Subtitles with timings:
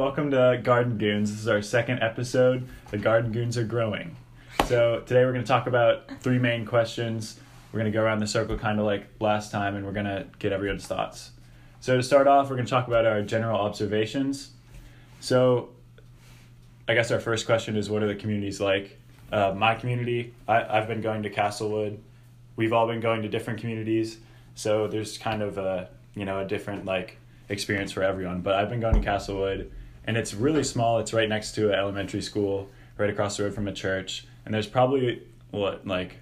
[0.00, 1.30] welcome to Garden Goons.
[1.30, 2.66] This is our second episode.
[2.90, 4.16] The Garden Goons are growing.
[4.64, 7.38] So today we're going to talk about three main questions.
[7.70, 10.06] We're going to go around the circle kind of like last time, and we're going
[10.06, 11.32] to get everyone's thoughts.
[11.80, 14.52] So to start off, we're going to talk about our general observations.
[15.20, 15.68] So
[16.88, 18.98] I guess our first question is, what are the communities like?
[19.30, 22.00] Uh, my community, I, I've been going to Castlewood.
[22.56, 24.16] We've all been going to different communities,
[24.54, 27.18] so there's kind of a you know a different like
[27.50, 28.40] experience for everyone.
[28.40, 29.70] But I've been going to Castlewood,
[30.04, 30.98] and it's really small.
[30.98, 32.68] It's right next to an elementary school,
[32.98, 36.18] right across the road from a church, and there's probably what like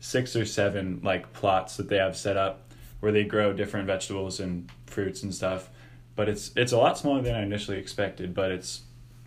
[0.00, 4.40] six or seven like plots that they have set up where they grow different vegetables
[4.40, 5.68] and fruits and stuff.
[6.16, 8.82] But it's it's a lot smaller than I initially expected, but it's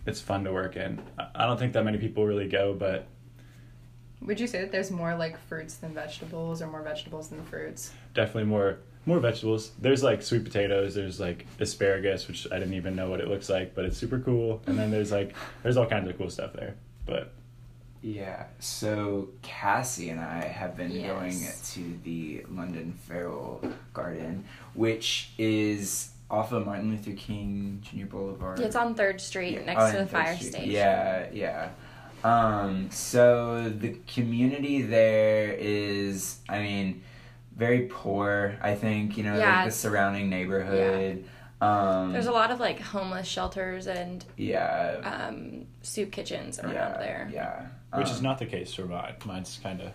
[0.06, 1.00] it's fun to work in.
[1.18, 3.06] I- I don't think that many people really go, but
[4.26, 7.92] Would you say that there's more like fruits than vegetables or more vegetables than fruits?
[8.14, 9.72] definitely more more vegetables.
[9.80, 13.48] There's like sweet potatoes, there's like asparagus, which I didn't even know what it looks
[13.48, 14.62] like, but it's super cool.
[14.66, 16.76] And then there's like there's all kinds of cool stuff there.
[17.04, 17.32] But
[18.00, 21.08] Yeah, so Cassie and I have been Yes.
[21.08, 23.60] going to the London Ferrill
[23.92, 28.06] Garden, which is off of Martin Luther King Jr.
[28.06, 28.58] Boulevard.
[28.60, 30.50] Yeah, it's on Third Street Yeah, next oh, to the Third fire Street.
[30.52, 30.70] station.
[30.70, 31.68] Yeah, yeah.
[32.24, 37.02] Um, so the community there is, I mean,
[37.56, 38.56] very poor.
[38.62, 41.24] I think you know, Yeah, like the surrounding neighborhood.
[41.60, 46.96] Um, There's a lot of like homeless shelters and yeah, um, soup kitchens around yeah,
[46.98, 47.30] there.
[47.32, 47.66] yeah.
[47.96, 49.14] which is Um, not the case for mine.
[49.24, 49.92] Mine's kind of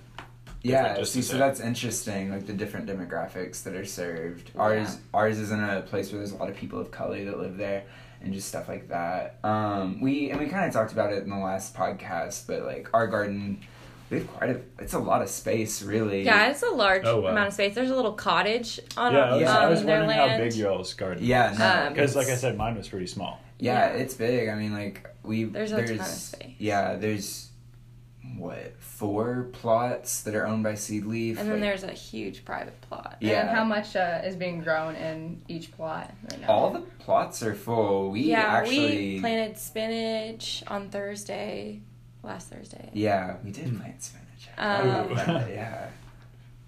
[0.63, 2.31] Yeah, see, so that's interesting.
[2.31, 4.51] Like the different demographics that are served.
[4.57, 7.39] Ours, ours is in a place where there's a lot of people of color that
[7.39, 7.83] live there,
[8.21, 9.37] and just stuff like that.
[9.43, 12.89] Um, we and we kind of talked about it in the last podcast, but like
[12.93, 13.61] our garden,
[14.09, 14.61] we have quite a.
[14.79, 16.23] It's a lot of space, really.
[16.23, 17.29] Yeah, it's a large Oh, wow.
[17.29, 17.75] amount of space.
[17.75, 19.19] There's a little cottage on yeah.
[19.19, 19.57] I was, yeah.
[19.57, 20.43] I um, was their wondering how land.
[20.43, 21.23] big your all's garden.
[21.23, 21.29] Is.
[21.29, 23.39] Yeah, no, Um, because like I said, mine was pretty small.
[23.59, 24.01] yeah, Yeah.
[24.01, 24.49] it's big.
[24.49, 26.55] I mean, like we There's a there's ton of space.
[26.57, 27.49] yeah, there's
[28.37, 31.37] what four plots that are owned by Seedleaf.
[31.37, 33.17] and then like, there's a huge private plot.
[33.21, 33.41] Yeah.
[33.41, 36.47] And how much uh, is being grown in each plot right now?
[36.47, 38.11] all the plots are full.
[38.11, 41.81] We yeah, actually we planted spinach on Thursday,
[42.23, 42.89] last Thursday.
[42.93, 44.23] Yeah, we did plant spinach.
[44.57, 45.89] Um, that, yeah.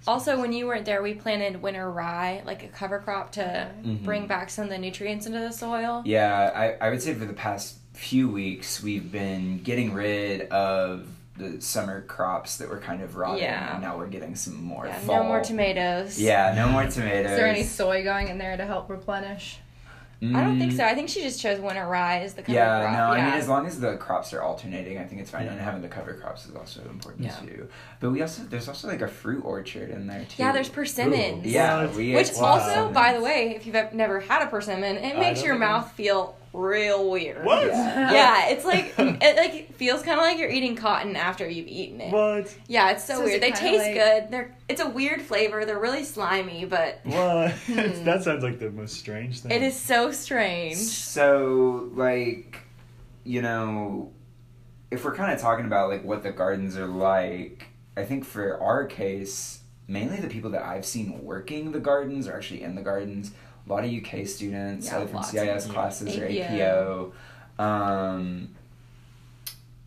[0.07, 4.03] Also, when you weren't there, we planted winter rye, like a cover crop to Mhm.
[4.03, 6.01] bring back some of the nutrients into the soil.
[6.05, 11.05] Yeah, I, I would say for the past few weeks we've been getting rid of
[11.39, 13.73] the summer crops that were kind of rotting, Yeah.
[13.73, 15.23] and now we're getting some more Yeah, fall.
[15.23, 16.19] no more tomatoes.
[16.19, 17.31] Yeah, no more tomatoes.
[17.31, 19.59] Is there any soy going in there to help replenish?
[20.21, 20.83] I don't think Mm, so.
[20.83, 22.91] I think she just chose winter rye as the cover Yeah, crop.
[22.93, 23.25] no, I yeah.
[23.27, 25.45] mean as long as the crops are alternating, I think it's fine.
[25.45, 25.53] Yeah.
[25.53, 27.35] And having the cover crops is also important Yeah.
[27.35, 27.69] too.
[28.01, 30.35] But we also there's also like a fruit orchard in there too.
[30.43, 31.45] Yeah, there's persimmons.
[31.45, 32.93] Yeah, we Which ate also, persimmons.
[32.93, 37.09] by the way, if you've never had a persimmon, it makes your mouth feel real
[37.09, 37.45] weird.
[37.45, 37.67] What?
[37.67, 38.11] Yeah.
[38.11, 42.01] Yeah, it's like it like feels kind of like you're eating cotton after you've eaten
[42.01, 42.11] it.
[42.11, 42.55] What?
[42.67, 43.35] Yeah, it's so, So weird.
[43.37, 44.31] it They taste like- good.
[44.31, 45.65] They're it's a weird flavor.
[45.65, 47.51] They're really slimy, but What?
[47.67, 48.03] Hmm.
[48.05, 49.51] that sounds like the most strange thing.
[49.51, 50.77] it is so strange.
[50.77, 52.57] So, like,
[53.23, 54.11] you know,
[54.91, 58.59] if we're kind of talking about like what the gardens are like, I think for
[58.61, 62.81] our case, mainly the people that I've seen working the gardens are actually in the
[62.81, 63.31] gardens.
[63.69, 67.13] A lot of UK students, Yeah, either from CIS of- classes or APO.
[67.59, 67.63] APO.
[67.63, 68.49] Um,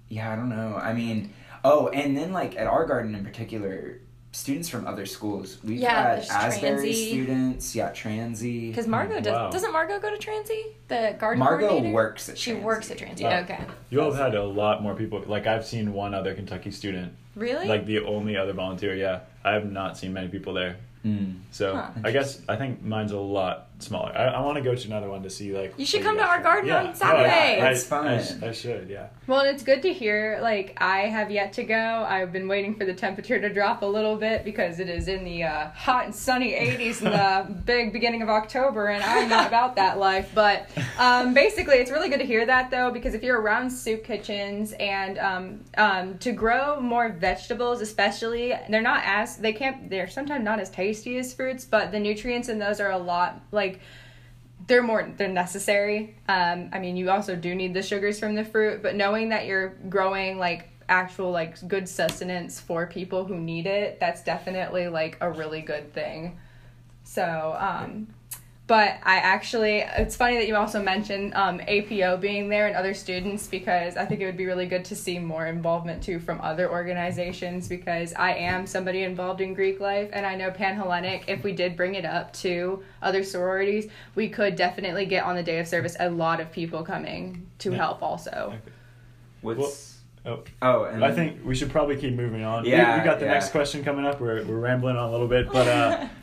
[0.09, 0.77] yeah, I don't know.
[0.81, 1.33] I mean,
[1.65, 3.99] oh, and then like at our garden in particular,
[4.31, 5.59] students from other schools.
[5.65, 7.09] We've Yeah, had Asbury Transy.
[7.09, 8.69] students, yeah, Transy.
[8.69, 9.51] Because Margot does Wow.
[9.51, 10.63] doesn't Margot go to Transy?
[10.89, 12.63] The garden Margot works at She Transy.
[12.63, 13.23] works at Transy.
[13.25, 13.41] Wow.
[13.41, 13.59] Okay.
[13.91, 15.23] You all have had a lot more people.
[15.27, 17.15] Like I've seen one other Kentucky student.
[17.35, 17.67] Really?
[17.67, 18.95] Like the only other volunteer.
[18.95, 20.77] Yeah, I have not seen many people there.
[21.05, 21.41] Mm.
[21.51, 21.91] So Huh.
[22.05, 24.13] I guess I think mine's a lot smaller.
[24.17, 25.75] I, I want to go to another one to see like.
[25.77, 26.45] You should come to our have.
[26.45, 26.77] garden Yeah.
[26.79, 27.61] on No, I- Saturday.
[27.61, 28.45] I, It's I, I, fun.
[28.49, 28.89] I should.
[28.89, 29.09] Yeah.
[29.27, 30.39] Well, and it's good to hear.
[30.41, 31.75] Like, I have yet to go.
[32.09, 35.25] I've been waiting for the temperature to drop a little bit because it is in
[35.25, 39.49] the uh, hot and sunny 80s in the big beginning of October, and I'm not
[39.49, 40.31] about that life.
[40.35, 40.69] But
[41.01, 44.73] um, basically, it's really good to hear that, though, because if you're around soup kitchens
[44.79, 50.45] and um, um, to grow more vegetables, especially, they're not as, they can't, they're sometimes
[50.45, 53.81] not as tasty as fruits, but the nutrients in those are a lot, like,
[54.67, 56.15] they're more they're necessary.
[56.29, 59.47] Um i mean you also do need the sugars from the fruit but knowing that
[59.47, 65.17] you're growing like actual like good sustenance for people who need it that's definitely like
[65.21, 66.39] a really good thing.
[67.05, 68.09] So um
[68.69, 72.95] but I actually, it's funny that you also mentioned um, APO being there and other
[72.95, 76.41] students because I think it would be really good to see more involvement too from
[76.41, 81.43] other organizations because I am somebody involved in Greek life and I know Panhellenic, if
[81.43, 85.59] we did bring it up to other sororities, we could definitely get on the day
[85.59, 87.77] of service a lot of people coming to Yeah.
[87.79, 88.55] help also.
[89.41, 89.93] What's
[90.25, 92.63] Oh, oh, and I think we should probably keep moving on.
[92.63, 93.33] We- Yeah, we, got the yeah.
[93.33, 94.21] next question coming up.
[94.21, 96.07] We're, we're rambling on a little bit, but uh,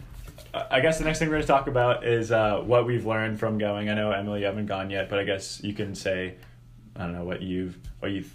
[0.54, 3.40] I guess the next thing we're going to talk about is uh, what we've learned
[3.40, 3.90] from going.
[3.90, 6.36] I know Emily, you haven't gone yet, but I guess you can say,
[6.96, 8.26] I don't know what you've what you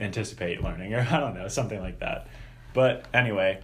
[0.00, 2.28] anticipate learning, or I don't know something like that.
[2.72, 3.60] But anyway,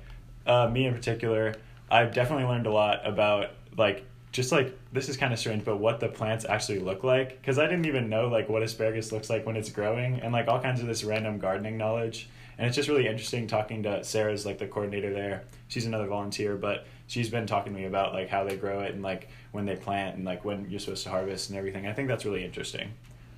[0.47, 1.55] uh, me in particular,
[1.91, 5.77] I've definitely learned a lot about like just like this is kind of strange, but
[5.79, 9.31] what the plants actually look like because I didn't even know like what asparagus looks
[9.31, 12.29] like when it's growing and like all kinds of this random gardening knowledge.
[12.59, 15.45] And it's just really interesting talking to Sarah's like the coordinator there.
[15.69, 18.95] She's another volunteer, but she's been talking to me about like how they grow it
[18.95, 21.87] and like when they plant and like when you're supposed to harvest and everything.
[21.87, 22.93] I think that's really interesting.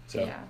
[0.07, 0.41] So Yeah.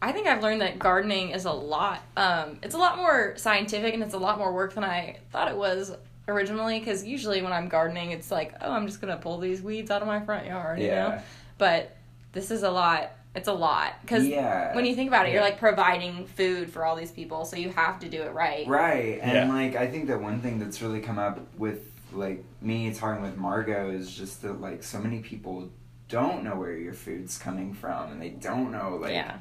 [0.00, 2.02] I think I've learned that gardening is a lot.
[2.16, 5.50] Um, it's a lot more scientific and it's a lot more work than I thought
[5.50, 5.92] it was
[6.28, 6.78] originally.
[6.78, 10.02] Because usually when I'm gardening, it's like, oh, I'm just gonna pull these weeds out
[10.02, 10.92] of my front yard, you know.
[10.92, 11.22] yeah,
[11.58, 11.96] But
[12.30, 13.10] this is a lot.
[13.34, 16.84] It's a lot because yeah, when you think about it, you're like providing food for
[16.84, 18.66] all these people, so you have to do it right.
[18.66, 19.52] Right, and Yeah.
[19.52, 23.36] like I think that one thing that's really come up with like me talking with
[23.36, 25.68] Margot is just that like so many people
[26.08, 29.36] don't know where your food's coming from, and they don't know like yeah.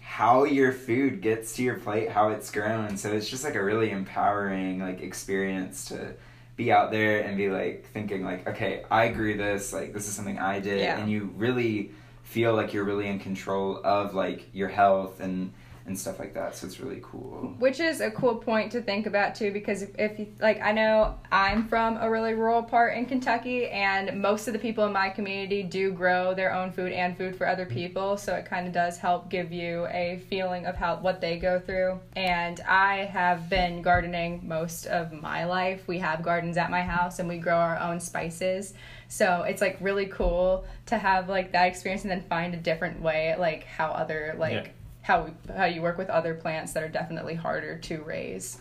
[0.00, 2.96] how your food gets to your plate, how it's grown.
[2.96, 6.14] So it's just like a really empowering like experience to
[6.56, 10.14] be out there and be like thinking like, okay, I grew this, like this is
[10.14, 10.98] something I did, Yeah.
[10.98, 11.92] and you really
[12.28, 15.50] feel like you're really in control of like your health and
[15.88, 16.54] and stuff like that.
[16.54, 17.54] So it's really cool.
[17.58, 20.72] Which is a cool point to think about too, because if, if you like, I
[20.72, 24.92] know I'm from a really rural part in Kentucky, and most of the people in
[24.92, 28.16] my community do grow their own food and food for other people.
[28.16, 31.58] So it kind of does help give you a feeling of how what they go
[31.58, 32.00] through.
[32.14, 35.88] And I have been gardening most of my life.
[35.88, 38.74] We have gardens at my house, and we grow our own spices.
[39.08, 43.00] So it's like really cool to have like that experience, and then find a different
[43.00, 44.52] way, like how other like.
[44.52, 44.68] Yeah.
[45.02, 48.60] How, we, how you work with other plants that are definitely harder to raise.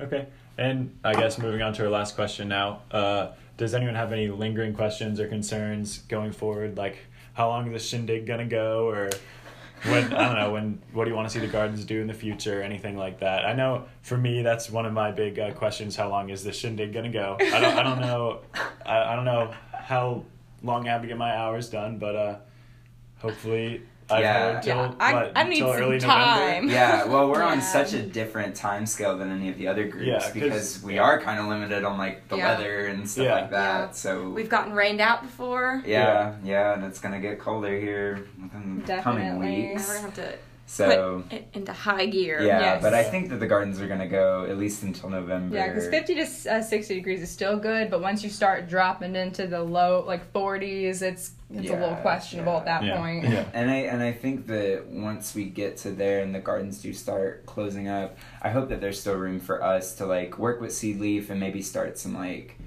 [0.00, 0.26] Okay.
[0.56, 2.82] And I guess moving on to our last question now.
[2.90, 6.76] Uh, does anyone have any lingering questions or concerns going forward?
[6.76, 6.98] Like,
[7.34, 9.10] how long is the shindig gonna go, or
[9.84, 12.06] when I don't know when what do you want to see the gardens do in
[12.06, 13.44] the future, anything like that?
[13.44, 15.94] I know for me that's one of my big uh, questions.
[15.96, 17.36] How long is the shindig gonna go?
[17.40, 18.40] I don't I don't know
[18.86, 20.24] I, I don't know how
[20.62, 22.36] long I have to get my hours done, but uh,
[23.18, 24.56] hopefully I Yeah.
[24.56, 26.68] until Yeah, I- what, I need some time.
[26.68, 30.06] Yeah, well, we're on such a different time scale than any of the other groups
[30.06, 32.56] Yeah, 'cause- because we are kind of limited on like the Yeah.
[32.56, 33.34] weather and stuff Yeah.
[33.34, 33.78] like that.
[33.80, 33.90] Yeah.
[33.92, 35.82] So We've gotten rained out before.
[35.86, 39.68] yeah, yeah, and it's gonna get colder here within the coming Definitely.
[39.72, 39.88] Weeks.
[39.88, 40.32] we're gonna have to
[40.70, 42.42] So put it into high gear.
[42.42, 42.82] yeah, Yes.
[42.82, 45.56] but I think that the gardens are gonna go at least until November.
[45.56, 46.22] Yeah, because 50 to
[46.56, 50.30] uh, 60 degrees is still good, but once you start dropping into the low, like
[50.32, 52.58] 40s, it's it's a little questionable yeah.
[52.58, 52.96] at that Yeah.
[52.98, 53.24] point.
[53.24, 53.44] Yeah.
[53.54, 56.92] And I and I think that once we get to there and the gardens do
[56.92, 60.72] start closing up, I hope that there's still room for us to like work with
[60.72, 62.58] Seedleaf and maybe start some like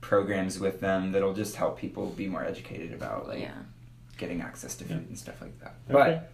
[0.00, 3.50] programs with them that'll just help people be more educated about like Yeah.
[4.16, 5.08] getting access to food Yeah.
[5.08, 5.74] and stuff like that.
[5.90, 5.92] Okay.
[5.92, 6.30] But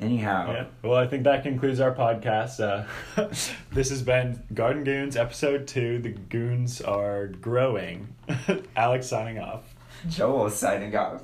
[0.00, 0.64] anyhow, Yeah.
[0.82, 2.60] Well, I think that concludes our podcast.
[2.60, 2.84] Uh,
[3.72, 5.98] this has been Garden Goons, episode two.
[5.98, 8.14] The goons are growing.
[8.76, 9.74] Alex signing off.
[10.08, 11.22] Joel signing off.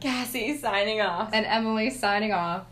[0.00, 1.30] Cassie signing off.
[1.32, 2.66] And Emily signing off.